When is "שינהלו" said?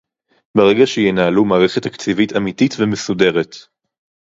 0.87-1.45